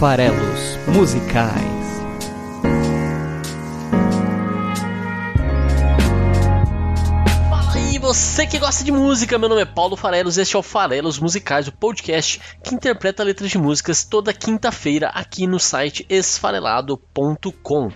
[0.00, 1.62] farelos musicais.
[7.50, 10.62] Fala aí, você que gosta de música, meu nome é Paulo Farelos, este é o
[10.62, 17.92] Farelos Musicais, o podcast que interpreta letras de músicas toda quinta-feira aqui no site esfarelado.com.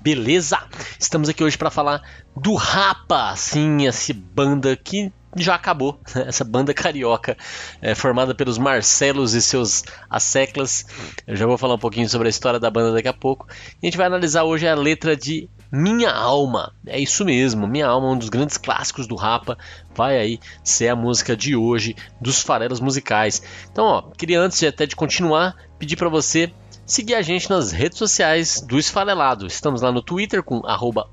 [0.00, 0.58] Beleza?
[0.98, 2.00] Estamos aqui hoje para falar
[2.34, 6.00] do Rapa, sim, essa banda que já acabou.
[6.26, 7.36] Essa banda carioca
[7.80, 10.84] é, formada pelos Marcelos e seus asseclas.
[11.26, 13.46] Eu já vou falar um pouquinho sobre a história da banda daqui a pouco.
[13.50, 16.72] A gente vai analisar hoje a letra de Minha Alma.
[16.86, 19.56] É isso mesmo, Minha Alma, um dos grandes clássicos do Rapa.
[19.94, 23.42] Vai aí ser a música de hoje dos farelos musicais.
[23.70, 26.52] Então, ó, queria antes de, até de continuar pedir para você
[26.84, 29.46] seguir a gente nas redes sociais do Esfarelado.
[29.46, 30.62] Estamos lá no Twitter com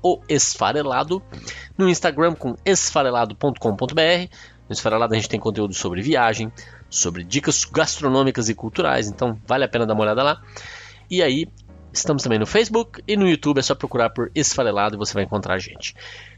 [0.02, 1.22] o Esfarelado,
[1.76, 4.34] no Instagram com esfarelado.com.br.
[4.68, 6.52] No Esfarelado a gente tem conteúdo sobre viagem,
[6.88, 10.42] sobre dicas gastronômicas e culturais, então vale a pena dar uma olhada lá.
[11.10, 11.46] E aí,
[11.92, 15.24] estamos também no Facebook e no YouTube, é só procurar por Esfarelado e você vai
[15.24, 15.94] encontrar a gente.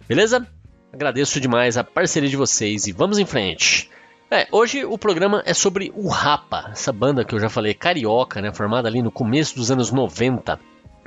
[0.09, 0.47] Beleza?
[0.93, 3.91] Agradeço demais a parceria de vocês e vamos em frente.
[4.35, 8.41] É, hoje o programa é sobre o Rapa, essa banda que eu já falei, carioca,
[8.41, 10.59] né, formada ali no começo dos anos 90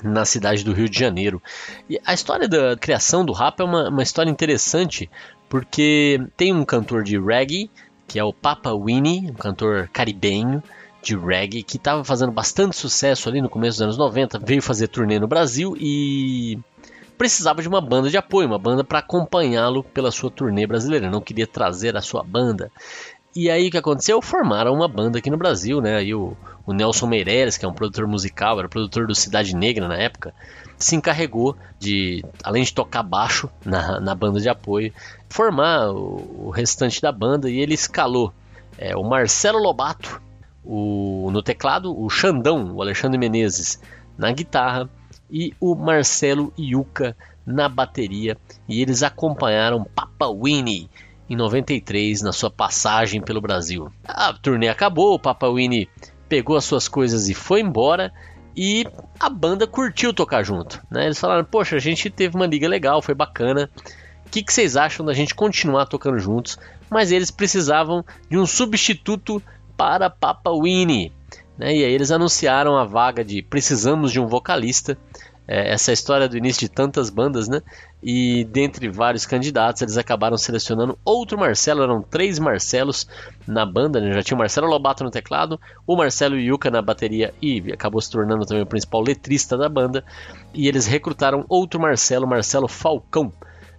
[0.04, 1.42] na cidade do Rio de Janeiro.
[1.90, 5.10] E a história da criação do Rapa é uma, uma história interessante
[5.50, 7.72] porque tem um cantor de reggae,
[8.08, 10.62] que é o Papa Winnie, um cantor caribenho,
[11.02, 14.88] de reggae que estava fazendo bastante sucesso ali no começo dos anos 90, veio fazer
[14.88, 16.60] turnê no Brasil e
[17.18, 21.10] precisava de uma banda de apoio, uma banda para acompanhá-lo pela sua turnê brasileira.
[21.10, 22.72] Não queria trazer a sua banda.
[23.36, 24.22] E aí o que aconteceu?
[24.22, 25.98] Formaram uma banda aqui no Brasil, né?
[25.98, 29.90] Aí o, o Nelson Meireles, que é um produtor musical, era produtor do Cidade Negra
[29.90, 30.34] na época,
[30.78, 34.94] se encarregou de, além de tocar baixo na, na banda de apoio,
[35.28, 38.34] formar o, o restante da banda e ele escalou
[38.78, 40.22] é, o Marcelo Lobato
[40.64, 43.80] o, no teclado, o Xandão, o Alexandre Menezes
[44.18, 44.90] na guitarra
[45.30, 47.16] e o Marcelo Yuca
[47.46, 48.38] na bateria.
[48.68, 50.90] E eles acompanharam Papa Winnie
[51.30, 53.92] em 93 na sua passagem pelo Brasil.
[54.04, 55.90] A turnê acabou, o Papa Winnie
[56.30, 58.12] pegou as suas coisas e foi embora
[58.56, 58.86] e
[59.20, 60.82] a banda curtiu tocar junto.
[60.90, 61.06] Né?
[61.06, 63.70] Eles falaram: Poxa, a gente teve uma liga legal, foi bacana.
[64.26, 66.58] O que, que vocês acham da gente continuar tocando juntos?
[66.90, 69.42] Mas eles precisavam de um substituto
[69.78, 71.12] para Papa Winnie.
[71.58, 71.76] Né?
[71.76, 74.98] E aí eles anunciaram a vaga de precisamos de um vocalista
[75.48, 77.62] é, essa história do início de tantas bandas, né?
[78.02, 83.08] E dentre vários candidatos, eles acabaram selecionando outro Marcelo, eram três Marcelos
[83.48, 84.14] na banda, né?
[84.14, 88.10] Já tinha o Marcelo Lobato no teclado, o Marcelo Yuka na bateria e acabou se
[88.10, 90.04] tornando também o principal letrista da banda.
[90.54, 93.32] E eles recrutaram outro Marcelo, Marcelo Falcão.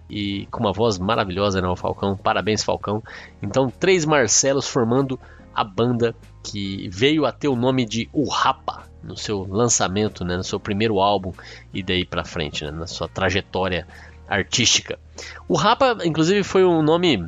[0.09, 2.15] E com uma voz maravilhosa, né, o Falcão?
[2.15, 3.03] Parabéns, Falcão.
[3.41, 5.19] Então, três Marcelos formando
[5.53, 10.37] a banda que veio a ter o nome de O Rapa no seu lançamento, né,
[10.37, 11.31] no seu primeiro álbum
[11.73, 13.87] e daí para frente, né, na sua trajetória
[14.27, 14.99] artística.
[15.47, 17.27] O Rapa, inclusive, foi um nome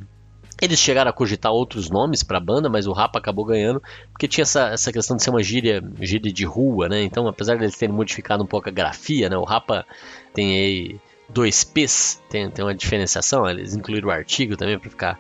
[0.62, 3.82] eles chegaram a cogitar outros nomes para a banda, mas o Rapa acabou ganhando,
[4.12, 7.02] porque tinha essa, essa questão de ser uma gíria, gíria de rua, né?
[7.02, 9.38] Então, apesar de eles terem modificado um pouco a grafia, né?
[9.38, 9.86] O Rapa
[10.34, 11.00] tem aí
[11.30, 15.20] dois P's, tem, tem uma diferenciação, eles incluíram o artigo também para ficar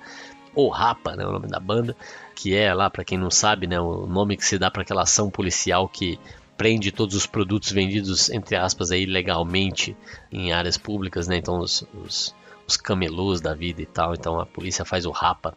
[0.53, 1.25] o Rapa, né?
[1.25, 1.95] O nome da banda
[2.39, 5.01] que é lá, para quem não sabe, né, o nome que se dá para aquela
[5.01, 6.17] ação policial que
[6.59, 9.95] prende todos os produtos vendidos, entre aspas, aí, legalmente
[10.29, 11.37] em áreas públicas, né?
[11.37, 12.35] Então os, os,
[12.67, 14.13] os camelôs da vida e tal.
[14.13, 15.55] Então a polícia faz o rapa.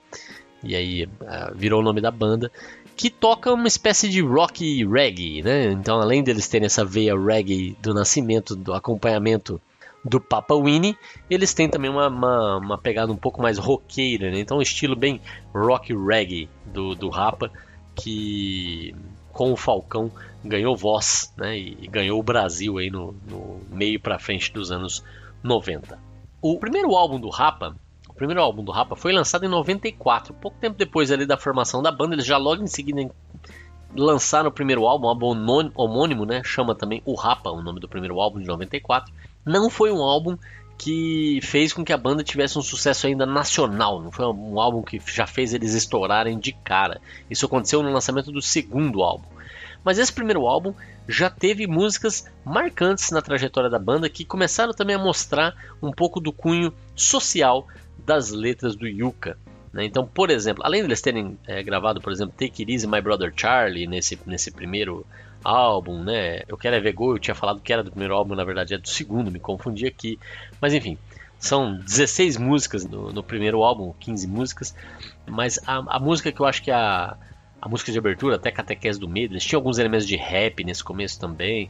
[0.63, 2.53] E aí uh, virou o nome da banda.
[2.95, 5.73] Que toca uma espécie de rock reggae, né?
[5.73, 9.61] Então além deles terem essa veia reggae do nascimento, do acompanhamento
[10.05, 10.97] do Papa Winnie,
[11.29, 14.41] eles têm também uma, uma, uma, pegada um pouco mais roqueira, né?
[14.41, 15.21] então um estilo bem
[15.55, 17.53] rock reggae do, do Rapa,
[17.95, 18.93] que
[19.33, 20.11] com o Falcão
[20.45, 21.57] ganhou voz né?
[21.57, 25.05] e, e ganhou o Brasil aí no, no meio para frente dos anos
[25.43, 25.99] 90.
[26.41, 27.77] O primeiro álbum do Rapa,
[28.09, 31.83] o primeiro álbum do Rapa foi lançado em 94, pouco tempo depois ali da formação
[31.83, 33.11] da banda, eles já logo em seguida
[33.95, 36.43] lançaram o primeiro álbum, um álbum homônimo, né?
[36.45, 39.13] Chama também o Rapa, o nome do primeiro álbum de 94
[39.45, 40.37] não foi um álbum
[40.83, 44.03] que fez com que a banda tivesse um sucesso ainda nacional.
[44.03, 47.01] Não foi um álbum que já fez eles estourarem de cara.
[47.31, 49.29] Isso aconteceu no lançamento do segundo álbum.
[49.85, 50.75] Mas esse primeiro álbum
[51.07, 56.19] já teve músicas marcantes na trajetória da banda que começaram também a mostrar um pouco
[56.19, 57.69] do cunho social
[58.05, 59.39] das letras do Yuka.
[59.73, 59.85] Né?
[59.85, 63.01] Então, por exemplo, além de eles terem é, gravado, por exemplo, Take It Easy My
[63.01, 65.07] Brother Charlie nesse, nesse primeiro
[65.45, 66.43] álbum, né?
[66.49, 68.79] Eu quero é ver eu tinha falado que era do primeiro álbum, na verdade é
[68.79, 70.19] do segundo, me confundi aqui.
[70.61, 70.99] Mas enfim,
[71.39, 74.75] são 16 músicas no, no primeiro álbum, 15 músicas.
[75.27, 77.17] Mas a, a, música que eu acho que é a,
[77.61, 80.85] a música de abertura, até Catequese do Medo, eles tinham alguns elementos de rap nesse
[80.85, 81.69] começo também,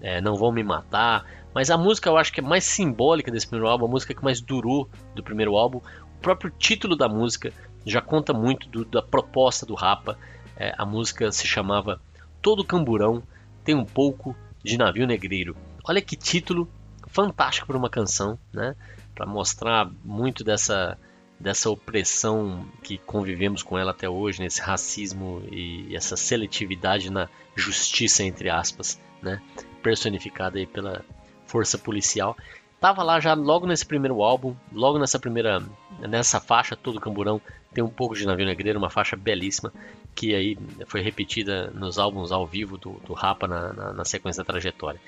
[0.00, 1.24] é, Não Vão Me Matar,
[1.54, 4.22] mas a música eu acho que é mais simbólica desse primeiro álbum, a música que
[4.22, 7.52] mais durou do primeiro álbum, o próprio título da música
[7.86, 10.18] já conta muito do, da proposta do Rapa,
[10.56, 12.00] é, a música se chamava
[12.44, 13.22] Todo Camburão
[13.64, 15.56] tem um pouco de navio negreiro.
[15.82, 16.68] Olha que título
[17.08, 18.76] fantástico para uma canção, né?
[19.14, 20.98] Para mostrar muito dessa
[21.40, 28.22] dessa opressão que convivemos com ela até hoje, nesse racismo e essa seletividade na justiça
[28.22, 29.40] entre aspas, né?
[29.82, 31.02] Personificada aí pela
[31.46, 32.36] força policial.
[32.78, 35.62] Tava lá já logo nesse primeiro álbum, logo nessa primeira
[35.98, 37.40] nessa faixa todo camburão
[37.72, 39.72] tem um pouco de navio negreiro, uma faixa belíssima
[40.14, 40.56] que aí
[40.86, 45.00] foi repetida nos álbuns ao vivo do, do Rapa na, na, na sequência da trajetória.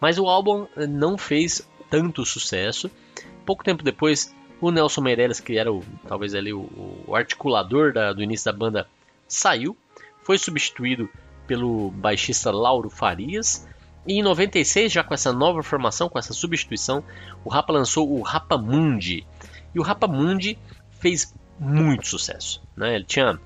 [0.00, 2.90] Mas o álbum não fez tanto sucesso.
[3.44, 8.12] Pouco tempo depois o Nelson Meirelles, que era o, talvez ali o, o articulador da,
[8.12, 8.88] do início da banda,
[9.28, 9.76] saiu,
[10.22, 11.08] foi substituído
[11.46, 13.68] pelo baixista Lauro Farias.
[14.06, 17.04] E em 96, já com essa nova formação, com essa substituição,
[17.44, 19.26] o Rapa lançou o Rapa Mundi.
[19.74, 20.58] E o Rapa Mundi
[21.00, 22.62] fez muito sucesso.
[22.76, 22.94] Né?
[22.94, 23.38] Ele tinha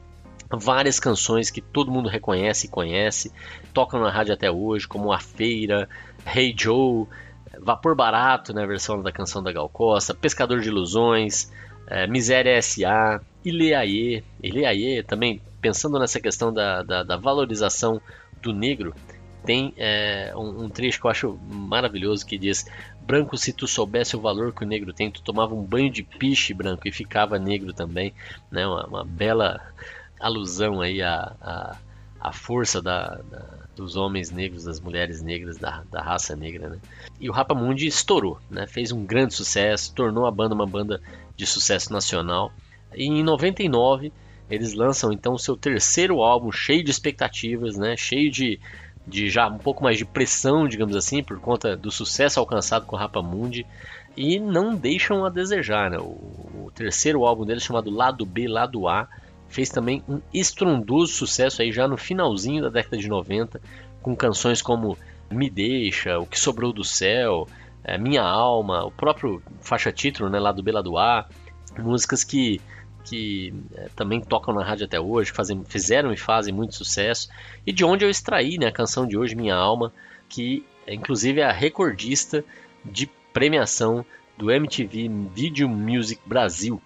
[0.50, 3.32] várias canções que todo mundo reconhece e conhece,
[3.72, 5.88] tocam na rádio até hoje, como A Feira,
[6.26, 7.06] Hey Joe,
[7.60, 11.50] Vapor Barato, na né, versão da canção da Gal Costa, Pescador de Ilusões,
[11.86, 14.24] é, Miséria S.A., Ileaie.
[14.42, 18.00] Ileaie também, pensando nessa questão da, da, da valorização
[18.42, 18.94] do negro,
[19.44, 22.66] tem é, um, um, trecho que eu acho maravilhoso que diz:
[23.00, 26.02] Branco, se tu soubesse o valor que o negro tem, tu tomava um banho de
[26.02, 28.12] piche branco e ficava negro também.
[28.50, 28.66] Né?
[28.66, 29.60] Uma, uma bela
[30.20, 31.76] alusão aí à, à,
[32.20, 36.78] à força da, da dos homens negros, das mulheres negras, da, da raça negra, né?
[37.20, 38.66] E o Rapamundi estourou, né?
[38.66, 41.00] Fez um grande sucesso, tornou a banda uma banda
[41.36, 42.52] de sucesso nacional.
[42.94, 44.12] E em 99
[44.50, 47.96] eles lançam então o seu terceiro álbum, cheio de expectativas, né?
[47.96, 48.58] Cheio de,
[49.06, 52.96] de já um pouco mais de pressão, digamos assim, por conta do sucesso alcançado com
[52.96, 53.64] o Rapamundi.
[54.16, 55.98] E não deixam a desejar, né?
[55.98, 59.08] O, o terceiro álbum deles chamado Lado B, Lado A
[59.48, 63.60] fez também um estrondoso sucesso aí já no finalzinho da década de 90,
[64.02, 64.96] com canções como
[65.30, 67.48] Me Deixa, O Que Sobrou do Céu,
[67.82, 71.28] é, Minha Alma, o próprio faixa título né, lá do Bela do Ar,
[71.78, 72.60] músicas que,
[73.04, 77.28] que é, também tocam na rádio até hoje, fazem, fizeram e fazem muito sucesso,
[77.66, 79.92] e de onde eu extraí né, a canção de hoje, Minha Alma,
[80.28, 82.44] que é, inclusive é a recordista
[82.84, 84.04] de premiação
[84.36, 86.80] do MTV Video Music Brasil,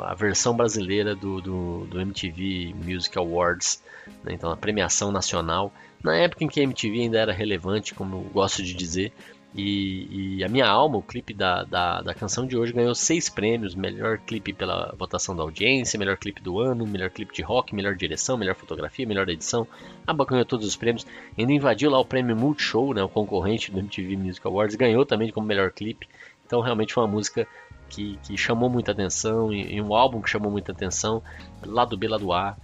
[0.00, 3.82] a versão brasileira do, do, do MTV Music Awards,
[4.22, 5.72] né, então a premiação nacional,
[6.02, 9.12] na época em que a MTV ainda era relevante, como eu gosto de dizer,
[9.56, 13.28] e, e, a minha alma, o clipe da, da, da, canção de hoje, ganhou seis
[13.28, 17.72] prêmios: melhor clipe pela votação da audiência, melhor clipe do ano, melhor clipe de rock,
[17.72, 19.64] melhor direção, melhor fotografia, melhor edição.
[20.04, 21.06] A ganhou todos os prêmios.
[21.38, 25.30] Ainda invadiu lá o prêmio Multishow, né, o concorrente do MTV Music Awards, ganhou também
[25.30, 26.08] como melhor clipe.
[26.44, 27.46] Então realmente foi uma música
[27.88, 31.22] que, que chamou muita atenção, e, e, um álbum que chamou muita atenção,
[31.64, 32.56] Lado B, Lado A.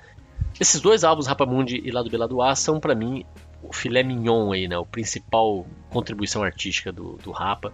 [0.58, 3.24] Esses dois álbuns, Rapamundi e Lado B, Lado A, são para mim
[3.62, 7.72] o filé mignon aí, né, o principal contribuição artística do, do Rapa.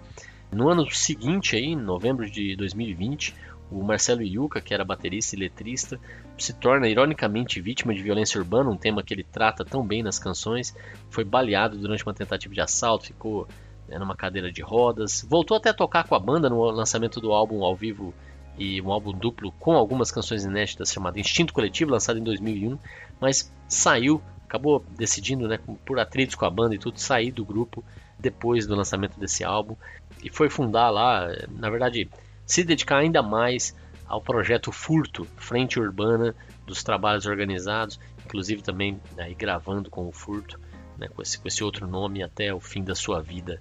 [0.51, 3.35] No ano seguinte, aí, em novembro de 2020,
[3.71, 5.99] o Marcelo Yuca, que era baterista e letrista,
[6.39, 10.19] se torna ironicamente vítima de violência urbana, um tema que ele trata tão bem nas
[10.19, 10.75] canções.
[11.11, 13.49] Foi baleado durante uma tentativa de assalto, ficou
[13.89, 15.27] né, numa cadeira de rodas.
[15.29, 18.15] Voltou até a tocar com a banda no lançamento do álbum ao vivo
[18.59, 22.79] e um álbum duplo com algumas canções inéditas chamado Instinto Coletivo, lançado em 2001,
[23.21, 27.85] mas saiu, acabou decidindo, né, por atritos com a banda e tudo, sair do grupo
[28.19, 29.77] depois do lançamento desse álbum
[30.23, 32.09] e foi fundar lá, na verdade,
[32.47, 33.77] se dedicar ainda mais
[34.09, 40.59] ao projeto Furto, Frente Urbana dos Trabalhos Organizados, inclusive também aí, gravando com o Furto
[40.99, 43.61] né, com, esse, com esse outro nome até o fim da sua vida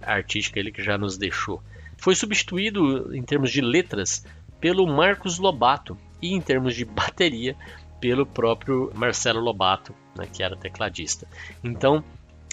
[0.00, 1.62] artística, ele que já nos deixou.
[1.96, 4.24] Foi substituído em termos de letras
[4.60, 7.56] pelo Marcos Lobato e em termos de bateria
[8.00, 11.26] pelo próprio Marcelo Lobato, né, que era tecladista.
[11.62, 12.02] Então,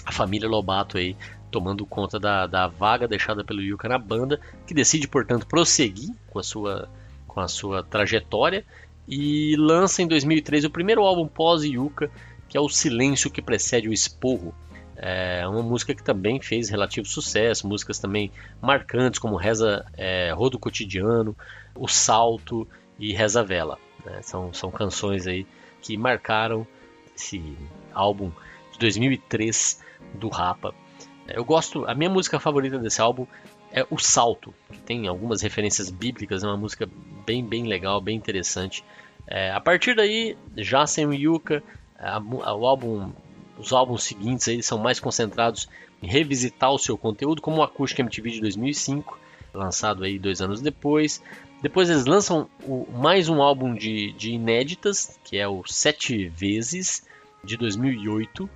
[0.04, 1.16] a família Lobato aí
[1.50, 6.38] tomando conta da, da vaga deixada pelo Yuka na banda, que decide, portanto, prosseguir com
[6.38, 6.88] a sua,
[7.26, 8.64] com a sua trajetória
[9.08, 12.10] e lança em 2003 o primeiro álbum pós-Yuka,
[12.50, 14.52] que é o silêncio que precede o esporro.
[14.96, 18.30] É uma música que também fez relativo sucesso, músicas também
[18.60, 21.34] marcantes como Reza é, Rodo Cotidiano,
[21.74, 23.78] O Salto e Reza Vela.
[24.04, 24.20] Né?
[24.20, 25.46] São, são canções aí
[25.80, 26.66] que marcaram
[27.16, 27.56] esse
[27.94, 28.30] álbum
[28.72, 29.80] de 2003
[30.14, 30.74] do Rapa.
[31.28, 33.26] Eu gosto, a minha música favorita desse álbum
[33.72, 36.88] é O Salto, que tem algumas referências bíblicas, é uma música
[37.24, 38.84] bem bem legal, bem interessante
[39.26, 41.62] É, a partir daí, já sem o Yuka,
[42.00, 43.12] a, o álbum,
[43.58, 45.68] os álbuns seguintes aí são mais concentrados
[46.02, 49.18] em revisitar o seu conteúdo, como o Acústica MTV de 2005,
[49.52, 51.22] lançado aí dois anos depois.
[51.62, 57.06] Depois eles lançam o, mais um álbum de, de inéditas, que é o Sete Vezes,
[57.44, 58.48] de 2008,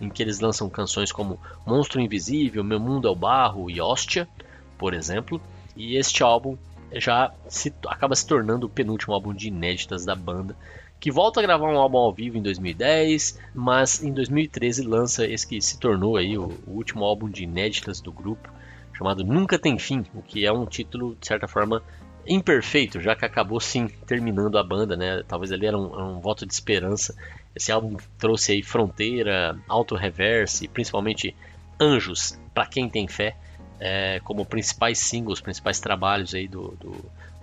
[0.00, 4.28] em que eles lançam canções como Monstro Invisível, Meu Mundo é o Barro e Hóstia,
[4.76, 5.40] por exemplo.
[5.74, 6.58] E este álbum
[6.94, 10.54] já se, acaba se tornando o penúltimo álbum de inéditas da banda,
[11.02, 15.44] que volta a gravar um álbum ao vivo em 2010, mas em 2013 lança esse
[15.44, 18.48] que se tornou aí o, o último álbum de inéditas do grupo,
[18.94, 21.82] chamado Nunca Tem Fim, o que é um título de certa forma
[22.24, 25.24] imperfeito, já que acabou sim terminando a banda, né?
[25.26, 27.16] Talvez ali era um, um voto de esperança.
[27.52, 31.34] Esse álbum trouxe aí Fronteira, Auto Reverse, principalmente
[31.80, 33.36] Anjos, para quem tem fé
[33.80, 36.94] é, como principais singles, principais trabalhos aí do, do,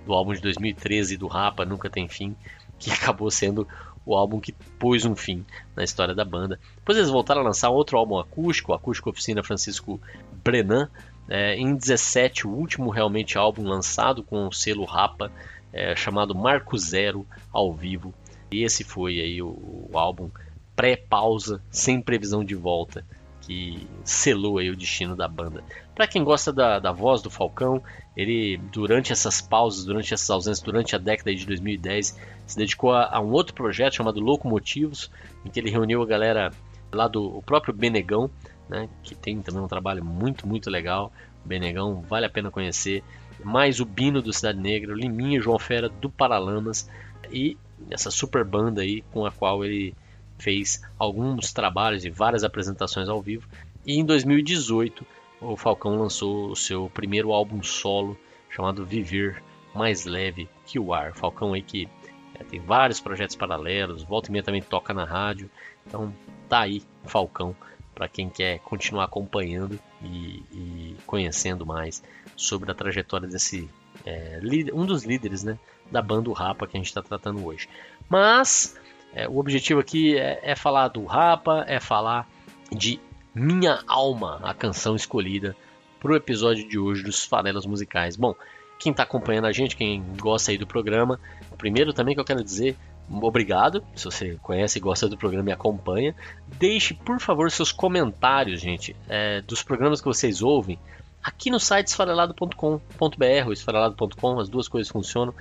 [0.06, 2.34] do, álbum de 2013 do Rapa, Nunca Tem Fim,
[2.80, 3.68] que acabou sendo
[4.06, 5.46] o álbum que pôs um fim
[5.76, 6.60] na história da banda.
[6.78, 10.02] Depois eles voltaram a lançar outro álbum acústico, Acústico Oficina Francisco
[10.44, 10.90] Brenan,
[11.28, 15.32] é, em 17, o último realmente álbum lançado com o selo Rapa,
[15.72, 18.14] é, chamado Marco Zero ao vivo.
[18.52, 20.32] E esse foi aí o, o álbum
[20.76, 23.06] pré-pausa, sem previsão de volta,
[23.50, 25.64] que selou aí o destino da banda.
[25.96, 27.82] Para quem gosta da, da voz do Falcão,
[28.16, 32.16] ele durante essas pausas, durante essas ausências, durante a década de 2010,
[32.46, 35.10] se dedicou a, a um outro projeto chamado Locomotivos,
[35.44, 36.52] em que ele reuniu a galera
[36.92, 38.30] lá do o próprio Benegão,
[38.70, 41.12] né, que tem também um trabalho muito, muito legal.
[41.44, 43.04] Benegão vale a pena conhecer.
[43.44, 46.88] Mais o Bino do Cidade Negra, o Liminha João Fera do Paralamas
[47.32, 47.58] e
[47.90, 49.96] essa super banda aí com a qual ele
[50.40, 53.48] fez alguns trabalhos e várias apresentações ao vivo.
[53.86, 55.06] E em 2018,
[55.42, 58.18] o Falcão lançou o seu primeiro álbum solo,
[58.50, 59.44] chamado Viver
[59.76, 61.14] Mais Leve que o Ar.
[61.14, 61.88] Falcão aí que
[62.36, 65.50] é, tem vários projetos paralelos, volta e meia também toca na rádio.
[65.86, 66.14] Então
[66.48, 67.56] tá aí, Falcão,
[67.94, 72.02] para quem quer continuar acompanhando e, e, conhecendo mais
[72.36, 73.70] sobre a trajetória desse
[74.06, 74.40] é,
[74.74, 75.60] um dos líderes né,
[75.92, 77.68] da banda Rapa que a gente está tratando hoje.
[78.08, 78.78] Mas
[79.14, 82.28] é, o objetivo aqui é, é falar do Rapa, é falar
[82.72, 83.00] de
[83.34, 85.56] Minha Alma, a canção escolhida
[86.00, 88.16] para o episódio de hoje dos Farelas Musicais.
[88.16, 88.36] Bom,
[88.78, 91.20] quem está acompanhando a gente, quem gosta aí do programa,
[91.58, 92.78] primeiro também que eu quero dizer,
[93.10, 93.84] obrigado.
[93.96, 96.16] Se você conhece e gosta do programa e acompanha,
[96.48, 100.80] deixe por favor seus comentários, gente, é, dos programas que vocês ouvem
[101.24, 105.34] aqui no site esfarelado.com.br esfarelado.com, as duas coisas funcionam.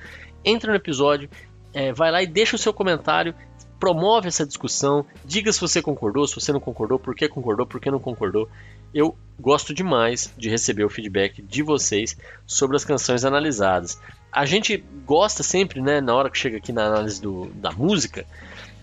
[0.45, 1.31] Entra no episódio,
[1.73, 3.35] é, vai lá e deixa o seu comentário
[3.79, 7.81] promove essa discussão, diga se você concordou, se você não concordou, por que concordou, por
[7.81, 8.49] que não concordou.
[8.93, 12.17] Eu gosto demais de receber o feedback de vocês
[12.47, 14.01] sobre as canções analisadas.
[14.33, 18.27] A gente gosta sempre, né, na hora que chega aqui na análise do, da música,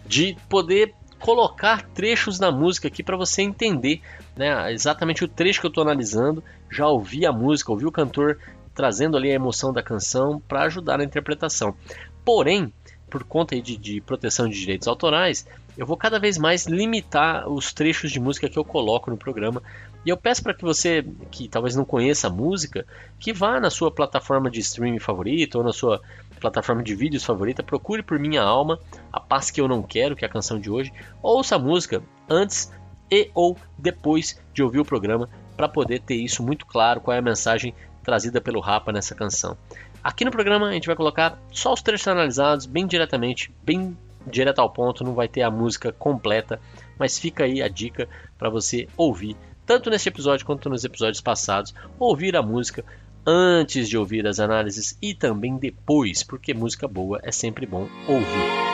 [0.05, 4.01] de poder colocar trechos da música aqui para você entender
[4.35, 8.37] né, exatamente o trecho que eu estou analisando, já ouvi a música, ouvi o cantor
[8.73, 11.75] trazendo ali a emoção da canção para ajudar na interpretação.
[12.23, 12.71] Porém,
[13.15, 17.71] por conta de, de, proteção de direitos autorais, eu vou cada vez mais limitar os
[17.71, 19.63] trechos de música que eu coloco no programa.
[20.05, 22.85] E eu peço para que você, que talvez não conheça a música,
[23.17, 26.01] que vá na sua plataforma de streaming favorita ou na sua
[26.41, 28.77] plataforma de vídeos favorita, procure por Minha Alma,
[29.13, 30.91] A Paz Que Eu Não Quero, que é a canção de hoje,
[31.23, 32.69] ouça a música antes
[33.09, 37.19] e ou depois de ouvir o programa, para poder ter isso muito claro, qual é
[37.19, 39.57] a mensagem trazida pelo Rapa nessa canção.
[40.05, 43.97] Aqui no programa a gente vai colocar só os trechos analisados, bem diretamente, bem
[44.27, 46.61] direto ao ponto, não vai ter a música completa,
[46.99, 48.07] mas fica aí a dica
[48.37, 49.35] para você ouvir,
[49.65, 52.85] tanto neste episódio quanto nos episódios passados, ouvir a música
[53.25, 58.64] antes de ouvir as análises e também depois, porque música boa é sempre bom ouvir.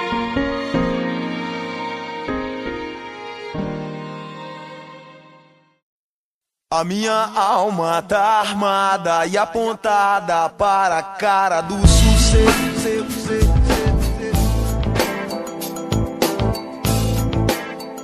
[6.73, 12.45] A minha alma tá armada e apontada para a cara do sucesso.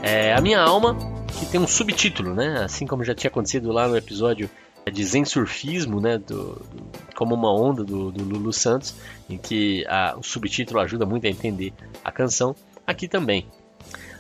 [0.03, 0.97] É a minha alma
[1.39, 2.61] que tem um subtítulo, né?
[2.61, 4.49] Assim como já tinha acontecido lá no episódio
[4.91, 6.17] de Zen Surfismo, né?
[6.17, 8.95] Do, do como uma onda do, do Lulu Santos,
[9.29, 12.53] em que a, o subtítulo ajuda muito a entender a canção.
[12.85, 13.47] Aqui também.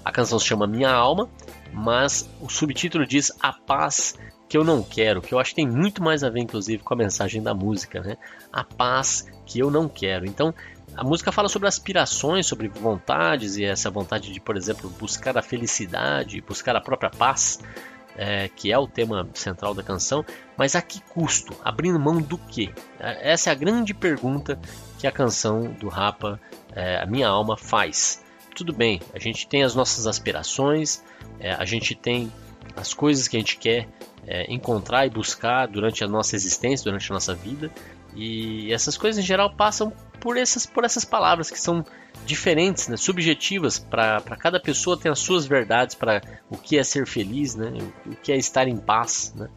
[0.05, 1.27] A canção se chama Minha Alma,
[1.73, 4.15] mas o subtítulo diz A Paz
[4.47, 6.93] que eu não quero, que eu acho que tem muito mais a ver, inclusive, com
[6.93, 8.17] a mensagem da música, né?
[8.51, 10.25] A paz que eu não quero.
[10.25, 10.53] Então,
[10.95, 15.41] a música fala sobre aspirações, sobre vontades e essa vontade de, por exemplo, buscar a
[15.41, 17.59] felicidade, buscar a própria paz,
[18.15, 20.25] é, que é o tema central da canção,
[20.57, 21.55] mas a que custo?
[21.63, 22.73] Abrindo mão do quê?
[22.99, 24.59] É, essa é a grande pergunta
[24.97, 26.39] que a canção do Rapa,
[26.73, 28.23] é, A Minha Alma, faz.
[28.55, 31.03] Tudo bem, a gente tem as nossas aspirações,
[31.39, 32.31] é, a gente tem
[32.75, 33.87] as coisas que a gente quer
[34.27, 37.71] é, encontrar e buscar durante a nossa existência, durante a nossa vida,
[38.15, 41.85] e essas coisas em geral passam por essas, por essas palavras que são
[42.25, 47.07] diferentes, né, subjetivas para cada pessoa tem as suas verdades para o que é ser
[47.07, 47.71] feliz, né,
[48.05, 49.47] o, o que é estar em paz, né.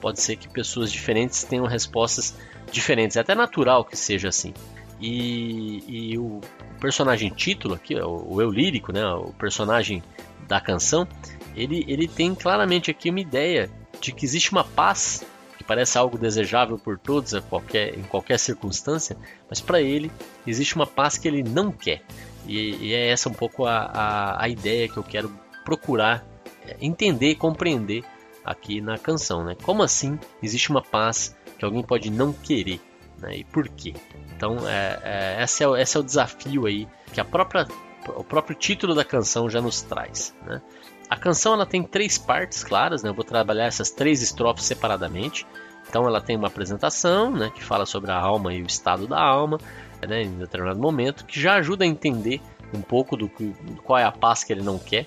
[0.00, 2.34] Pode ser que pessoas diferentes tenham respostas
[2.70, 4.54] diferentes, é até natural que seja assim.
[5.00, 6.40] E, e o
[6.80, 10.02] personagem título aqui, o, o eu lírico, né, o personagem
[10.46, 11.08] da canção,
[11.56, 13.70] ele, ele tem claramente aqui uma ideia
[14.06, 15.24] de que existe uma paz
[15.58, 19.16] que parece algo desejável por todos a qualquer, em qualquer circunstância,
[19.48, 20.12] mas para ele
[20.46, 22.02] existe uma paz que ele não quer.
[22.46, 25.28] E, e é essa um pouco a, a, a, ideia que eu quero
[25.64, 26.24] procurar
[26.64, 28.04] é, entender e compreender
[28.44, 29.42] aqui na canção.
[29.42, 29.56] Né?
[29.62, 32.80] Como assim existe uma paz que alguém pode não querer?
[33.18, 33.38] Né?
[33.38, 33.94] E por quê?
[34.36, 37.66] Então, é, é, esse, é, esse é o desafio aí que a própria,
[38.14, 40.32] o próprio título da canção já nos traz.
[40.46, 40.62] Né?
[41.08, 43.10] A canção ela tem três partes claras, né?
[43.10, 45.46] Eu vou trabalhar essas três estrofes separadamente.
[45.88, 49.20] Então ela tem uma apresentação, né, que fala sobre a alma e o estado da
[49.20, 49.58] alma,
[50.06, 52.40] né, em determinado momento, que já ajuda a entender
[52.74, 55.06] um pouco do, do qual é a paz que ele não quer.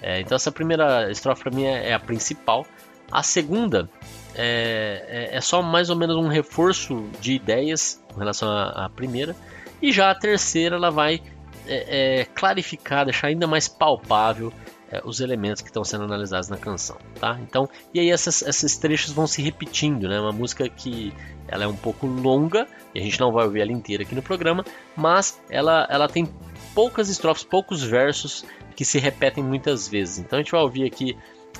[0.00, 2.66] É, então essa primeira estrofe para mim é, é, a principal.
[3.10, 3.88] A segunda
[4.34, 8.88] é, é, é, só mais ou menos um reforço de ideias com relação à, à
[8.88, 9.34] primeira.
[9.80, 11.22] E já a terceira ela vai
[11.66, 14.52] é, é, clarificar, deixar ainda mais palpável
[14.90, 17.38] é, os elementos que estão sendo analisados na canção, tá?
[17.42, 20.20] Então, e aí essas, esses trechos vão se repetindo, né?
[20.20, 21.12] Uma música que
[21.46, 24.22] ela é um pouco longa e a gente não vai ouvir ela inteira aqui no
[24.22, 24.64] programa,
[24.96, 26.28] mas ela, ela tem
[26.74, 30.18] poucas estrofes, poucos versos que se repetem muitas vezes.
[30.18, 31.16] Então a gente vai ouvir aqui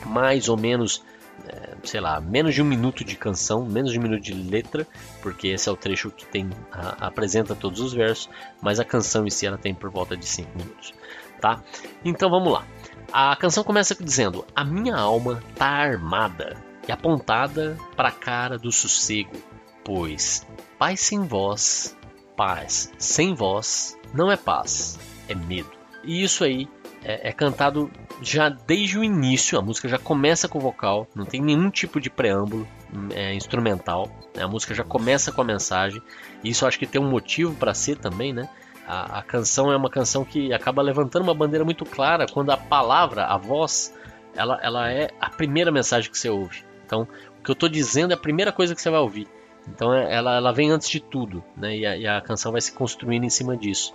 [0.06, 1.02] mais ou menos
[1.47, 4.87] é, sei lá, menos de um minuto de canção, menos de um minuto de letra,
[5.23, 8.28] porque esse é o trecho que tem a, apresenta todos os versos,
[8.61, 10.94] mas a canção em si ela tem por volta de 5 minutos,
[11.40, 11.62] tá?
[12.04, 12.66] Então vamos lá.
[13.12, 18.71] A canção começa dizendo: A minha alma tá armada e apontada para a cara do
[18.71, 19.37] sossego,
[19.85, 20.47] pois
[20.79, 21.97] paz sem voz,
[22.37, 25.71] paz sem voz não é paz, é medo.
[26.05, 26.68] E isso aí
[27.03, 27.90] é, é, cantado
[28.21, 32.11] já desde o início, a música já começa com vocal, não tem nenhum tipo de
[32.11, 32.66] preâmbulo
[33.14, 34.42] é, instrumental, né?
[34.42, 36.03] a música já começa com a mensagem,
[36.42, 38.49] e isso acho que tem um motivo para ser também, né?
[38.88, 42.57] A, a, canção é uma canção que acaba levantando uma bandeira muito clara quando a
[42.57, 43.94] palavra, a voz,
[44.35, 46.64] ela, ela é a primeira mensagem que você ouve.
[46.87, 47.07] Então,
[47.38, 49.29] o que eu estou dizendo é a primeira coisa que você vai ouvir.
[49.68, 51.77] Então, é, ela, ela vem antes de tudo, né?
[51.77, 53.94] E a, e a canção vai se construindo em cima disso.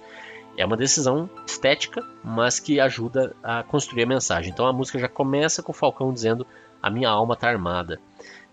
[0.55, 4.51] É uma decisão estética, mas que ajuda a construir a mensagem.
[4.51, 6.45] Então, a música já começa com o Falcão dizendo:
[6.79, 7.99] A minha alma está armada.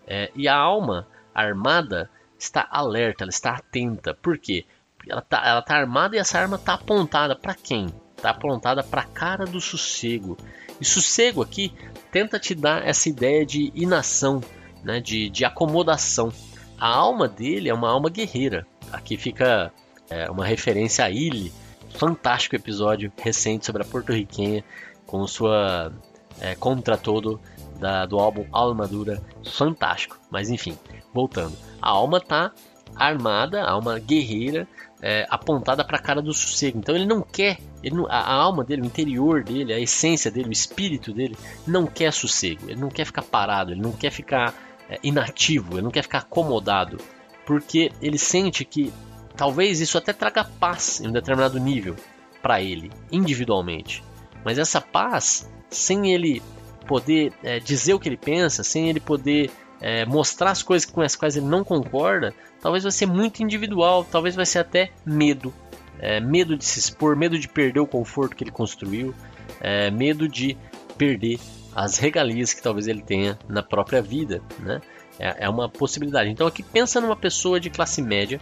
[0.06, 4.14] É, e a alma armada está alerta, ela está atenta.
[4.14, 4.64] Por quê?
[5.08, 7.88] Ela tá, ela tá armada e essa arma tá apontada para quem?
[8.16, 10.36] Tá apontada para a cara do sossego.
[10.80, 11.72] E sossego aqui
[12.10, 14.40] tenta te dar essa ideia de inação,
[14.82, 16.32] né, de, de acomodação.
[16.78, 18.66] A alma dele é uma alma guerreira.
[18.92, 19.72] Aqui fica
[20.08, 21.52] é, uma referência a Illy,
[21.94, 24.64] fantástico episódio recente sobre a porto-riquenha
[25.06, 25.92] com sua
[26.40, 27.40] é, contra todo
[27.78, 30.18] da, do álbum Alma Dura, fantástico.
[30.30, 30.78] Mas enfim,
[31.12, 32.52] voltando, a alma tá
[32.94, 34.68] armada, a alma guerreira,
[35.02, 36.78] é, apontada para a cara do sossego.
[36.78, 40.30] Então ele não quer, ele não, a, a, alma dele, o interior dele, a essência
[40.30, 41.36] dele, o espírito dele,
[41.66, 42.68] não quer sossego.
[42.68, 44.54] Ele não quer ficar parado, ele não quer ficar
[44.88, 46.98] é, inativo, ele não quer ficar acomodado,
[47.46, 48.92] porque ele sente que
[49.36, 51.96] talvez isso até traga paz em um determinado nível
[52.42, 54.02] para ele, individualmente.
[54.44, 56.42] Mas essa paz, sem ele
[56.86, 59.50] poder é, dizer o que ele pensa, sem ele poder
[59.80, 64.04] é, mostrar as coisas com as quais ele não concorda, talvez vai ser muito individual,
[64.04, 65.52] talvez vai ser até medo.
[65.98, 69.14] É, medo de se expor, medo de perder o conforto que ele construiu,
[69.60, 70.56] é, medo de
[70.96, 71.38] perder
[71.74, 74.80] as regalias que talvez ele tenha na própria vida, né?
[75.18, 76.30] É, é uma possibilidade.
[76.30, 78.40] Então aqui pensa numa pessoa de classe média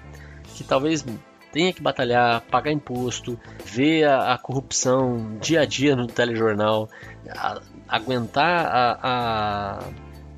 [0.54, 1.04] que talvez
[1.52, 6.88] tenha que batalhar, pagar imposto, ver a, a corrupção dia a dia no telejornal,
[7.28, 9.84] a, aguentar a, a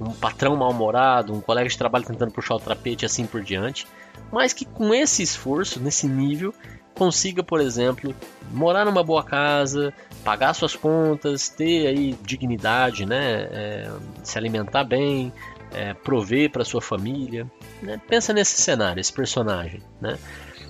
[0.00, 3.86] um patrão mal-humorado, um colega de trabalho tentando puxar o tapete assim por diante,
[4.32, 6.54] mas que com esse esforço, nesse nível,
[6.94, 8.14] consiga, por exemplo,
[8.50, 9.92] morar numa boa casa,
[10.24, 13.90] pagar suas contas, ter aí dignidade, né, é,
[14.22, 15.32] se alimentar bem,
[15.72, 17.50] é, prover para sua família.
[17.82, 18.00] Né?
[18.08, 19.82] Pensa nesse cenário, esse personagem.
[20.00, 20.18] Né?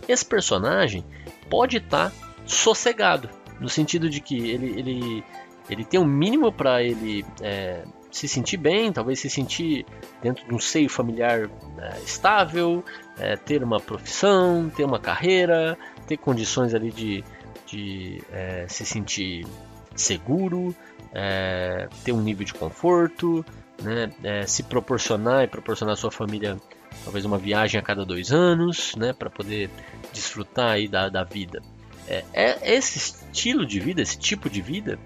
[0.09, 1.05] Esse personagem
[1.49, 2.17] pode estar tá
[2.47, 3.29] sossegado,
[3.61, 5.25] no sentido de que ele, ele,
[5.69, 9.87] ele tem um mínimo para ele é, se sentir bem, talvez se sentir
[10.23, 12.85] dentro de um seio familiar é, estável,
[13.19, 17.25] é, ter uma profissão, ter uma carreira, ter condições ali de,
[17.67, 19.47] de é, se sentir
[19.95, 20.75] seguro,
[21.13, 23.45] é, ter um nível de conforto,
[23.83, 26.57] né, é, se proporcionar e proporcionar à sua família
[27.05, 29.71] talvez uma viagem a cada dois anos, né, para poder
[30.13, 31.63] desfrutar aí da, da vida.
[32.07, 34.99] É, é, esse estilo de vida, esse tipo de vida,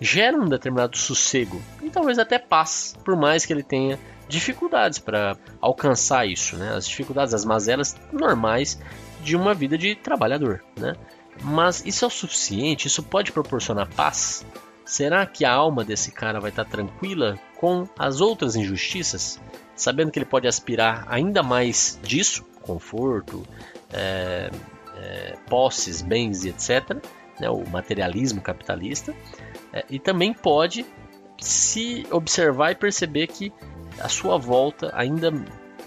[0.00, 5.36] gera um determinado sossego e talvez até paz, por mais que ele tenha dificuldades para
[5.60, 6.74] alcançar isso, né?
[6.74, 8.78] As dificuldades, as mazelas normais
[9.22, 10.94] de uma vida de trabalhador, né?
[11.42, 12.86] Mas isso é o suficiente?
[12.88, 14.44] Isso pode proporcionar paz?
[14.84, 19.40] Será que a alma desse cara vai estar tranquila com as outras injustiças,
[19.74, 23.46] sabendo que ele pode aspirar ainda mais disso, conforto,
[23.92, 24.50] é,
[24.96, 26.96] é, posses, bens e etc.,
[27.40, 29.14] né, o materialismo capitalista,
[29.72, 30.84] é, e também pode
[31.38, 33.52] se observar e perceber que
[33.98, 35.32] à sua volta ainda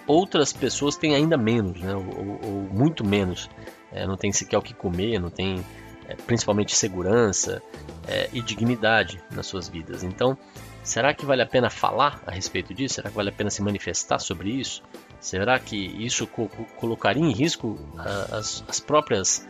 [0.06, 3.50] outras pessoas têm ainda menos, né, ou, ou muito menos,
[3.92, 5.64] é, não tem sequer o que comer, não tem
[6.10, 7.62] é, principalmente segurança
[8.08, 10.04] é, e dignidade nas suas vidas.
[10.04, 10.36] Então,
[10.84, 12.96] será que vale a pena falar a respeito disso?
[12.96, 14.82] Será que vale a pena se manifestar sobre isso?
[15.20, 19.48] Será que isso co colocaria em risco a, as, as, próprias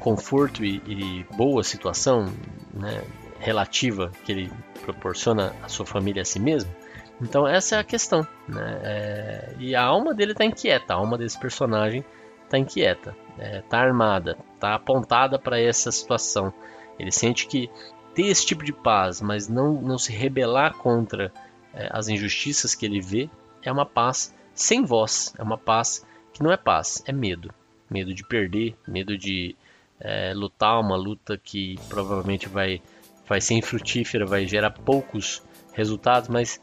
[0.00, 2.32] conforto e, e boa situação
[2.74, 3.04] né,
[3.38, 6.74] relativa que ele proporciona à sua família a si mesmo?
[7.20, 8.80] Então essa é a questão, né?
[8.82, 12.02] É, e a alma dele está inquieta, a alma desse personagem
[12.44, 16.52] está inquieta, está é, tá armada, está apontada para essa situação.
[16.98, 17.70] Ele sente que
[18.14, 21.32] ter esse tipo de paz, mas não, não se rebelar contra
[21.74, 23.30] é, as injustiças que ele vê,
[23.62, 27.52] é uma paz sem voz, é uma paz que não é paz, é medo.
[27.88, 29.56] Medo de perder, medo de
[30.00, 32.82] é, lutar uma luta que provavelmente vai,
[33.28, 36.60] vai ser infrutífera, vai gerar poucos resultados, mas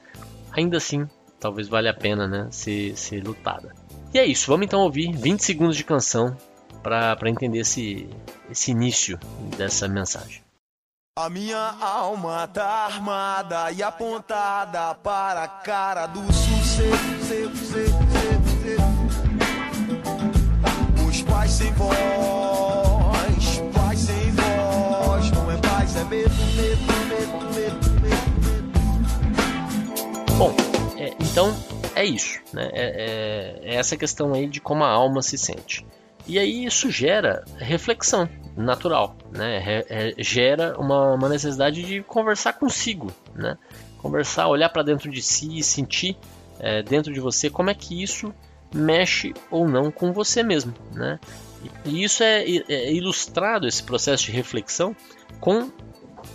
[0.52, 1.08] ainda assim
[1.39, 3.73] talvez valha a pena né, ser, ser lutada.
[4.13, 6.36] E é isso, vamos então ouvir 20 segundos de canção
[6.82, 8.10] para entender esse,
[8.50, 9.19] esse início
[9.58, 10.41] dessa mensagem.
[11.17, 17.17] A minha alma tá armada e apontada para a cara do sossego.
[21.10, 21.97] Os pais sem voz,
[30.38, 30.54] Bom,
[30.97, 31.52] é, então
[31.95, 32.69] é isso, né?
[32.71, 35.84] É, é, é essa questão aí de como a alma se sente.
[36.28, 39.84] E aí isso gera reflexão natural, né?
[39.89, 43.58] É, gera uma, uma, necessidade de conversar consigo, né?
[43.97, 46.15] Conversar, olhar para dentro de si e sentir
[46.60, 48.32] é, dentro de você como é que isso
[48.71, 51.19] mexe ou não com você mesmo, né?
[51.84, 54.95] E, isso é, é ilustrado esse processo de reflexão
[55.39, 55.71] com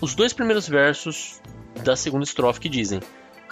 [0.00, 1.40] os dois primeiros versos
[1.84, 3.00] da segunda estrofe que dizem: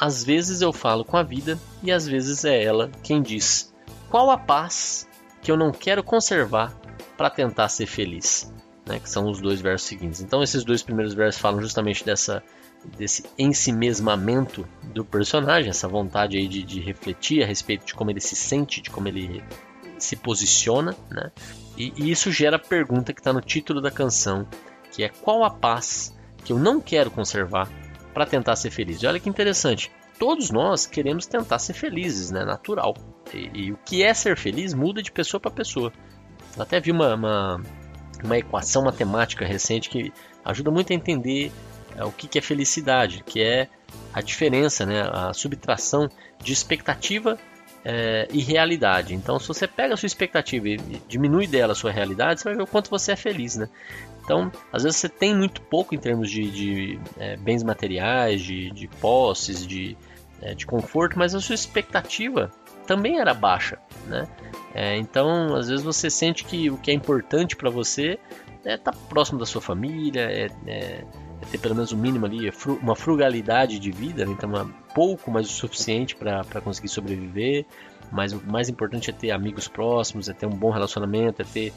[0.00, 3.70] Às vezes eu falo com a vida e às vezes é ela quem diz:
[4.08, 5.06] Qual a paz
[5.42, 6.74] que eu não quero conservar
[7.18, 8.50] para tentar ser feliz,
[8.86, 8.98] né?
[8.98, 10.22] que são os dois versos seguintes.
[10.22, 12.42] Então esses dois primeiros versos falam justamente dessa
[12.96, 18.22] desse ensimesmamento do personagem, essa vontade aí de, de refletir a respeito de como ele
[18.22, 19.44] se sente, de como ele
[19.98, 21.30] se posiciona, né?
[21.76, 24.48] E, e isso gera a pergunta que está no título da canção,
[24.90, 27.68] que é qual a paz que eu não quero conservar
[28.12, 29.02] para tentar ser feliz.
[29.02, 32.44] E olha que interessante, todos nós queremos tentar ser felizes, né?
[32.44, 32.94] Natural.
[33.32, 35.92] E, e o que é ser feliz muda de pessoa para pessoa.
[36.56, 37.62] Eu até vi uma, uma,
[38.22, 40.12] uma, equação matemática recente que
[40.44, 41.50] ajuda muito a entender
[41.96, 43.68] é, o que, que é felicidade, que é
[44.12, 45.08] a diferença, né?
[45.10, 46.08] A subtração
[46.42, 47.38] de expectativa
[47.84, 49.14] é, e realidade.
[49.14, 50.76] Então, se você pega a sua expectativa e
[51.08, 53.68] diminui dela a sua realidade, você vai ver o quanto você é feliz, né?
[54.30, 58.70] Então, às vezes você tem muito pouco em termos de, de é, bens materiais, de,
[58.70, 59.96] de posses, de,
[60.40, 62.48] é, de conforto, mas a sua expectativa
[62.86, 64.28] também era baixa, né?
[64.72, 68.20] É, então, às vezes você sente que o que é importante para você
[68.64, 71.04] é estar tá próximo da sua família, é, é,
[71.50, 74.32] ter pelo menos o um mínimo ali, é uma frugalidade de vida, né?
[74.32, 77.66] então é pouco, mas o suficiente para conseguir sobreviver.
[78.10, 81.72] Mas o mais importante é ter amigos próximos, é ter um bom relacionamento, é ter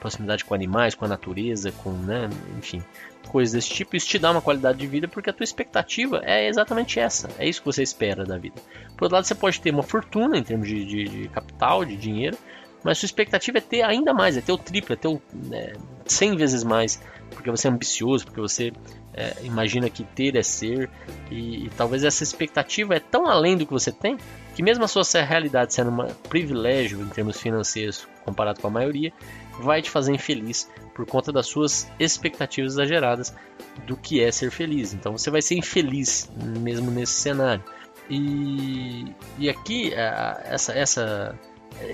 [0.00, 2.82] proximidade com animais, com a natureza, com, né, enfim,
[3.28, 3.94] coisas desse tipo.
[3.94, 7.28] Isso te dá uma qualidade de vida porque a tua expectativa é exatamente essa.
[7.38, 8.56] É isso que você espera da vida.
[8.96, 11.96] Por outro lado, você pode ter uma fortuna em termos de, de, de capital, de
[11.96, 12.38] dinheiro,
[12.82, 15.20] mas sua expectativa é ter ainda mais, é ter o triplo, é ter o
[15.52, 15.74] é,
[16.06, 18.72] 100 vezes mais, porque você é ambicioso, porque você
[19.16, 20.90] é, imagina que ter é ser,
[21.30, 24.16] e, e, talvez essa expectativa é tão além do que você tem,
[24.54, 29.12] que mesmo a sua realidade sendo um privilégio em termos financeiros comparado com a maioria,
[29.60, 33.34] vai te fazer infeliz por conta das suas expectativas exageradas
[33.86, 34.92] do que é ser feliz.
[34.92, 37.62] Então você vai ser infeliz mesmo nesse cenário.
[38.10, 39.06] E,
[39.38, 41.38] e aqui essa, essa,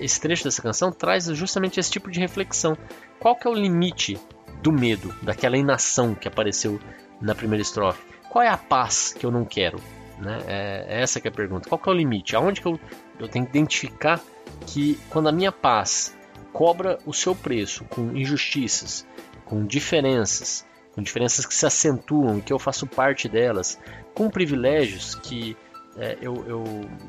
[0.00, 2.76] esse trecho dessa canção traz justamente esse tipo de reflexão.
[3.18, 4.18] Qual que é o limite
[4.62, 6.78] do medo, daquela inação que apareceu
[7.20, 8.02] na primeira estrofe?
[8.28, 9.80] Qual é a paz que eu não quero?
[10.18, 10.38] Né?
[10.46, 11.68] É, é essa que é a pergunta.
[11.68, 12.37] Qual que é o limite?
[12.37, 12.78] Aonde que eu,
[13.18, 14.20] eu tenho que identificar
[14.66, 16.16] que quando a minha paz
[16.52, 19.06] cobra o seu preço com injustiças,
[19.44, 23.78] com diferenças, com diferenças que se acentuam e que eu faço parte delas,
[24.14, 25.56] com privilégios que
[25.96, 26.64] é, eu, eu,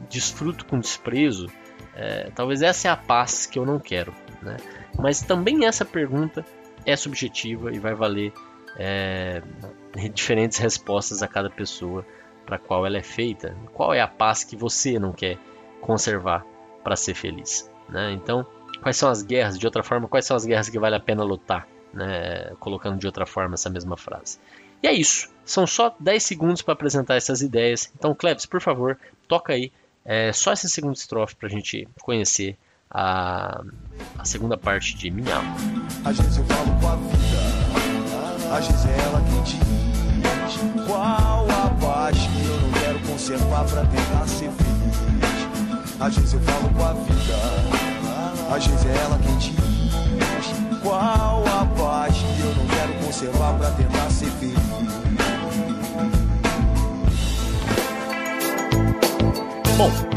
[0.10, 1.48] desfruto com desprezo,
[1.96, 4.14] é, talvez essa é a paz que eu não quero.
[4.42, 4.58] Né?
[4.98, 6.46] Mas também essa pergunta
[6.86, 8.34] é subjetiva e vai valer
[8.78, 9.42] é,
[10.14, 12.06] diferentes respostas a cada pessoa
[12.46, 13.56] para qual ela é feita.
[13.74, 15.38] Qual é a paz que você não quer
[15.80, 16.46] conservar
[16.84, 17.70] para ser feliz?
[17.88, 18.14] Né?
[18.14, 18.46] Então,
[18.82, 19.58] quais são as guerras?
[19.58, 21.68] De outra forma, quais são as guerras que vale a pena lutar?
[21.94, 22.52] Né?
[22.60, 24.40] Colocando de outra forma essa mesma frase.
[24.82, 25.30] E é isso.
[25.46, 27.92] São só 10 segundos para apresentar essas ideias.
[27.98, 29.72] Então, Klebs, por favor, toca aí
[30.04, 32.58] é, só essa segunda estrofe para a gente conhecer
[32.90, 33.64] a,
[34.18, 35.56] a, segunda parte de Minha Alma.
[36.82, 37.61] Com a vida,
[38.54, 44.52] é ela quem diz qual a paz que eu não quero conservar para tentar ser
[44.52, 45.96] feliz.
[45.98, 49.56] Às vezes eu falo com a vida, às vezes é ela quem diz
[50.84, 54.58] qual a paz que eu não quero conservar para tentar ser feliz.
[59.78, 60.11] Bom,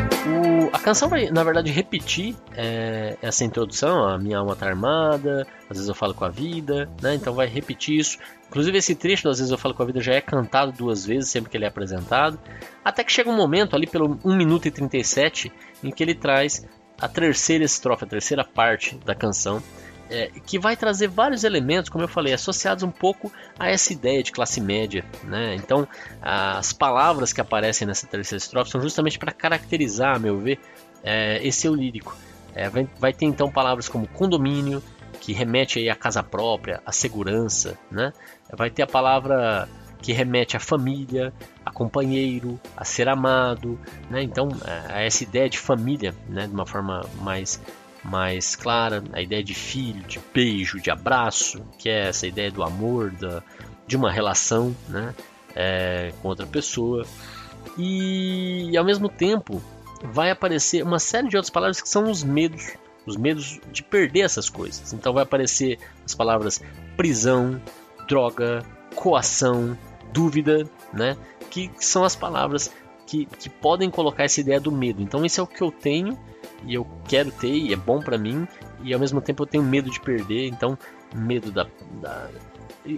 [0.74, 5.76] a canção vai, na verdade, repetir é, essa introdução, a minha alma tá armada, às
[5.76, 7.14] vezes eu falo com a vida, né?
[7.14, 8.18] Então vai repetir isso.
[8.48, 11.30] Inclusive esse trecho, às vezes eu falo com a vida, já é cantado duas vezes,
[11.30, 12.40] sempre que ele é apresentado.
[12.84, 16.66] Até que chega um momento, ali pelo 1 minuto e 37, em que ele traz
[17.00, 19.62] a terceira estrofe, a terceira parte da canção,
[20.10, 24.22] é, que vai trazer vários elementos, como eu falei, associados um pouco a essa ideia
[24.22, 25.04] de classe média.
[25.22, 25.54] Né?
[25.56, 25.86] Então,
[26.20, 30.58] as palavras que aparecem nessa terceira estrofe são justamente para caracterizar, a meu ver,
[31.02, 32.16] é, esse eu lírico.
[32.54, 34.82] É, vai, vai, ter então palavras como condomínio,
[35.20, 37.78] que remete aí à casa própria, à segurança.
[37.90, 38.12] Né?
[38.52, 39.68] Vai ter a palavra
[40.00, 41.32] que remete à família,
[41.64, 43.78] a companheiro, a ser amado.
[44.10, 44.22] Né?
[44.22, 44.48] Então,
[44.88, 46.46] a essa ideia de família, né?
[46.46, 47.60] de uma forma mais
[48.04, 52.62] mais clara, a ideia de filho, de beijo, de abraço, que é essa ideia do
[52.62, 53.42] amor, da,
[53.86, 55.14] de uma relação né,
[55.54, 57.06] é, com outra pessoa.
[57.78, 59.62] E, e ao mesmo tempo
[60.02, 62.74] vai aparecer uma série de outras palavras que são os medos,
[63.06, 64.92] os medos de perder essas coisas.
[64.92, 66.60] Então vai aparecer as palavras
[66.96, 67.60] prisão,
[68.06, 68.62] droga,
[68.94, 69.76] coação,
[70.12, 71.16] dúvida, né?
[71.50, 72.70] Que são as palavras
[73.06, 75.02] que, que podem colocar essa ideia do medo.
[75.02, 76.18] Então isso é o que eu tenho
[76.66, 78.46] e eu quero ter e é bom para mim
[78.82, 80.78] e ao mesmo tempo eu tenho medo de perder, então
[81.14, 81.66] medo da,
[82.00, 82.28] da...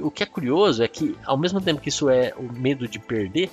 [0.01, 2.99] o que é curioso é que ao mesmo tempo que isso é o medo de
[2.99, 3.51] perder,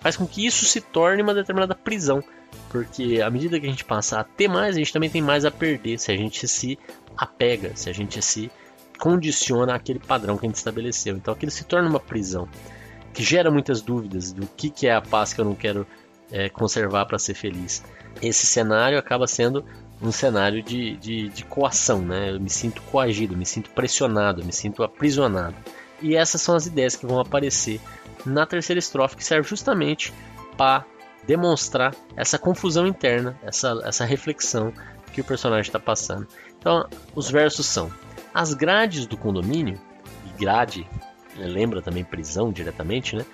[0.00, 2.22] faz com que isso se torne uma determinada prisão,
[2.68, 5.44] porque à medida que a gente passa a ter mais, a gente também tem mais
[5.44, 6.78] a perder se a gente se
[7.16, 8.50] apega, se a gente se
[8.98, 11.16] condiciona àquele padrão que a gente estabeleceu.
[11.16, 12.48] Então aquilo se torna uma prisão
[13.12, 15.86] que gera muitas dúvidas do que, que é a paz que eu não quero
[16.32, 17.82] é, conservar para ser feliz
[18.22, 19.64] esse cenário acaba sendo
[20.00, 22.30] um cenário de, de, de coação, né?
[22.30, 25.56] Eu me sinto coagido, me sinto pressionado, me sinto aprisionado.
[26.00, 27.80] E essas são as ideias que vão aparecer
[28.24, 30.12] na terceira estrofe, que serve justamente
[30.56, 30.86] para
[31.26, 34.72] demonstrar essa confusão interna, essa, essa reflexão
[35.12, 36.26] que o personagem está passando.
[36.58, 37.92] Então, os versos são:
[38.32, 39.78] As grades do condomínio,
[40.26, 40.88] e grade
[41.36, 43.26] lembra também prisão diretamente, né?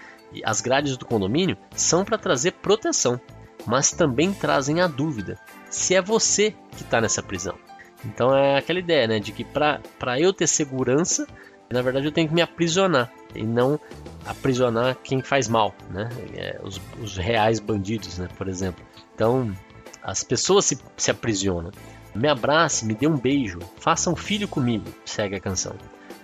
[0.44, 3.20] As grades do condomínio são para trazer proteção
[3.66, 7.58] mas também trazem a dúvida se é você que está nessa prisão.
[8.04, 9.80] Então é aquela ideia, né, de que para
[10.20, 11.26] eu ter segurança,
[11.70, 13.80] na verdade eu tenho que me aprisionar e não
[14.24, 18.84] aprisionar quem faz mal, né, é, os, os reais bandidos, né, por exemplo.
[19.14, 19.52] Então
[20.02, 21.72] as pessoas se, se aprisionam.
[22.14, 25.74] Me abrace, me dê um beijo, faça um filho comigo, segue a canção.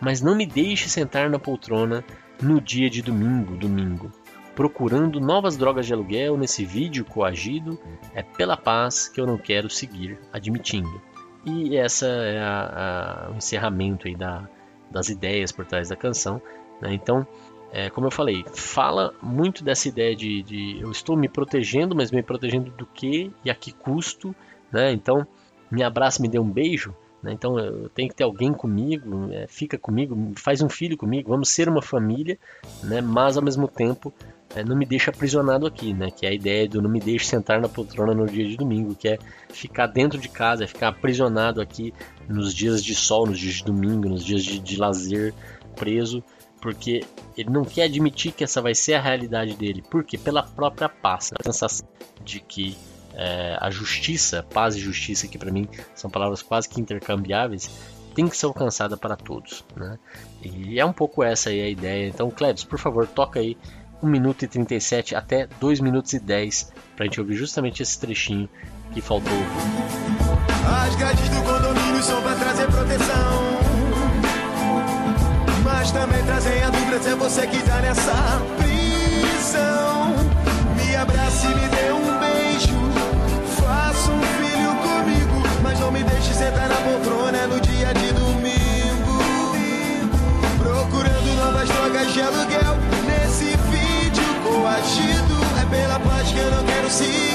[0.01, 2.03] Mas não me deixe sentar na poltrona
[2.41, 4.13] no dia de domingo, domingo
[4.55, 7.79] procurando novas drogas de aluguel nesse vídeo coagido,
[8.15, 11.01] é pela paz que eu não quero seguir admitindo.
[11.45, 14.49] E essa é a, a, o encerramento aí da,
[14.91, 16.41] das ideias por trás da canção.
[16.81, 16.95] Né?
[16.95, 17.27] Então,
[17.73, 22.11] é, como eu falei, fala muito dessa ideia de, de, eu estou me protegendo, mas
[22.11, 24.35] me protegendo do que e a que custo.
[24.71, 24.93] Né?
[24.93, 25.27] Então,
[25.71, 26.95] me abraça, me dê um beijo.
[27.23, 27.33] Né?
[27.33, 31.51] Então, eu tenho que ter alguém comigo, é, fica comigo, faz um filho comigo, vamos
[31.51, 32.39] ser uma família,
[32.83, 33.01] né?
[33.01, 34.13] mas ao mesmo tempo
[34.55, 36.11] é, não me deixa aprisionado aqui, né?
[36.11, 38.95] Que é a ideia do não me deixe sentar na poltrona no dia de domingo,
[38.95, 39.19] que é
[39.51, 41.93] ficar dentro de casa, é ficar aprisionado aqui
[42.29, 45.33] nos dias de sol, nos dias de domingo, nos dias de, de lazer,
[45.75, 46.23] preso,
[46.61, 47.03] porque
[47.37, 49.83] ele não quer admitir que essa vai ser a realidade dele.
[49.91, 51.89] Porque pela própria paz, a sensação
[52.23, 52.77] de que
[53.15, 57.71] é, a justiça, paz e justiça, que para mim são palavras quase que intercambiáveis,
[58.15, 59.99] tem que ser alcançada para todos, né?
[60.43, 62.09] E é um pouco essa aí a ideia.
[62.09, 63.57] Então, Klebs, por favor, toca aí
[64.03, 67.99] 1 minuto e 37 até 2 minutos e 10 para a gente ouvir justamente esse
[67.99, 68.49] trechinho
[68.93, 69.33] que faltou
[70.67, 73.53] As grades do condomínio são para trazer proteção.
[75.65, 80.17] Mas também trazem a dúvida se você quiser nessa prisão.
[80.77, 81.72] Me abrace e me
[85.83, 89.19] não me deixe sentar na poltrona no dia de domingo.
[90.59, 91.69] Procurando novas
[92.13, 92.77] de aluguel.
[93.05, 95.43] Nesse vídeo coagido.
[95.61, 97.33] É pela paz que eu não quero seguir.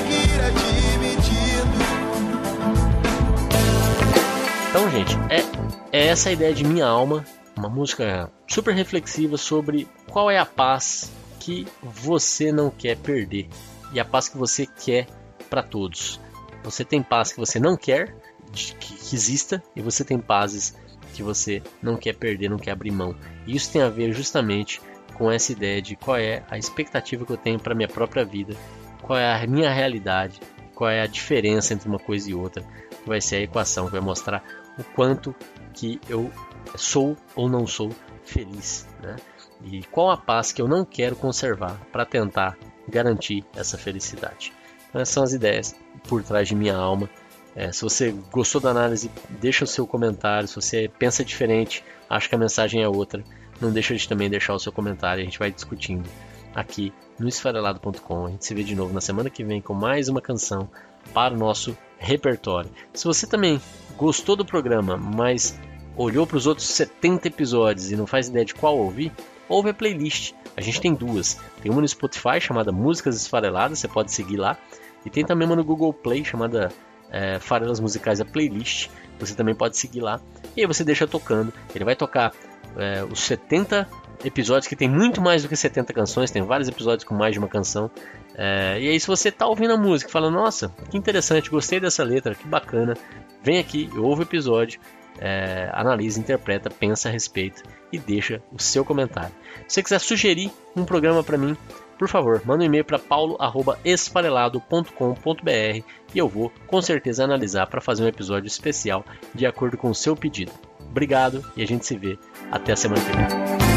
[4.70, 7.26] Então, gente, é, é essa a ideia de Minha Alma,
[7.58, 13.50] uma música super reflexiva sobre qual é a paz que você não quer perder
[13.92, 15.08] e a paz que você quer
[15.50, 16.20] para todos.
[16.64, 18.16] Você tem paz que você não quer
[18.52, 20.76] que, que exista e você tem pazes
[21.14, 23.16] que você não quer perder, não quer abrir mão.
[23.46, 24.82] E isso tem a ver justamente
[25.14, 28.56] com essa ideia de qual é a expectativa que eu tenho para minha própria vida,
[29.02, 30.40] qual é a minha realidade,
[30.76, 32.64] qual é a diferença entre uma coisa e outra,
[33.06, 34.44] vai ser a equação que vai mostrar
[34.78, 35.36] o quanto
[35.74, 36.32] que eu
[36.76, 37.92] sou ou não sou
[38.24, 39.16] feliz, né?
[39.64, 42.58] E qual a paz que eu não quero conservar para tentar
[42.88, 44.54] garantir essa felicidade.
[44.90, 45.76] Então, essas são as ideias
[46.08, 47.10] por trás de minha alma.
[47.58, 49.10] É, se você gostou da análise,
[49.42, 50.48] deixa o seu comentário.
[50.48, 53.24] Se você pensa diferente, acha que a mensagem é outra,
[53.60, 55.24] não deixa de também deixar o seu comentário.
[55.24, 56.08] A gente vai discutindo
[56.54, 58.28] aqui no esfarelado.com.
[58.28, 60.70] A gente se vê de novo na semana que vem com mais uma canção
[61.16, 62.70] para o nosso repertório.
[62.94, 63.60] Se você também
[63.98, 65.60] gostou do programa, mas
[65.96, 69.12] olhou para os outros 70 episódios e não faz ideia de qual ouvir,
[69.50, 70.34] ouve a playlist.
[70.56, 71.40] A gente tem duas.
[71.64, 74.56] Tem uma no Spotify chamada Músicas Esfareladas, você pode seguir lá.
[75.04, 76.72] E tem também uma no Google Play chamada
[77.12, 78.90] é, Farelas Musicais a Playlist.
[79.20, 80.20] Você também pode seguir lá.
[80.56, 81.54] E aí você deixa tocando.
[81.74, 82.34] Ele vai tocar
[82.78, 83.88] é, os 70
[84.24, 87.40] episódios, que tem muito mais do que 70 canções, tem vários episódios com mais de
[87.40, 87.90] uma canção.
[88.36, 91.80] É, e aí, se você tá ouvindo a música e fala, nossa, que interessante, gostei
[91.80, 92.96] dessa letra, que bacana,
[93.44, 94.80] vem aqui, ouve o episódio,
[95.20, 99.34] é, analisa, interpreta, pensa a respeito e deixa o seu comentário.
[99.68, 101.58] Se você quiser sugerir um programa para mim,
[101.98, 105.84] por favor, manda um e-mail para paulo@esfarelado.com.br
[106.14, 109.96] e eu vou com certeza analisar para fazer um episódio especial de acordo com o
[109.96, 110.52] seu pedido.
[110.90, 112.18] Obrigado e a gente se vê
[112.52, 113.77] até a semana que vem.